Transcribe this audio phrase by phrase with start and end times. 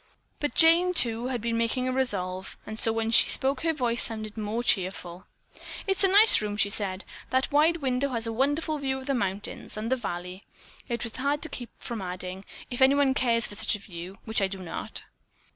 [0.39, 4.01] But Jane, too, had been making a resolve, and so when she spoke her voice
[4.01, 5.27] sounded more cheerful.
[5.85, 7.05] "It is a nice room," she said.
[7.29, 10.43] "That wide window has a wonderful view of the mountains and the valley."
[10.89, 14.41] It was hard to keep from adding, "If anyone cares for such a view, which
[14.41, 15.03] I do not."